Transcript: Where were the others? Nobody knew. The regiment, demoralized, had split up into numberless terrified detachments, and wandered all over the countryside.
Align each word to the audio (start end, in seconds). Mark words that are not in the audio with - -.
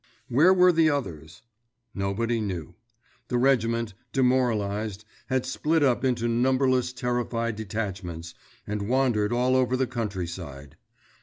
Where 0.29 0.51
were 0.51 0.71
the 0.71 0.89
others? 0.89 1.43
Nobody 1.93 2.41
knew. 2.41 2.73
The 3.27 3.37
regiment, 3.37 3.93
demoralized, 4.13 5.05
had 5.27 5.45
split 5.45 5.83
up 5.83 6.03
into 6.03 6.27
numberless 6.27 6.91
terrified 6.91 7.55
detachments, 7.55 8.33
and 8.65 8.89
wandered 8.89 9.31
all 9.31 9.55
over 9.55 9.77
the 9.77 9.85
countryside. 9.85 10.75